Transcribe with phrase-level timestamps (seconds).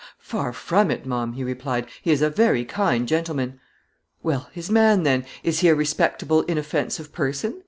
[0.17, 3.59] "Far from it, ma'am," he replied; "he is a very kind gentleman."
[4.23, 7.59] "Well, his man, then; is he a respectable, inoffensive person?"